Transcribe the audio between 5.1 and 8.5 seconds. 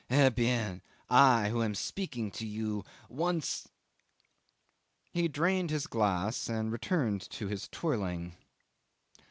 'He drained his glass and returned to his twirling.